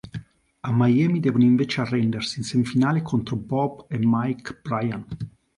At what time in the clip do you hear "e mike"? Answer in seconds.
3.87-4.59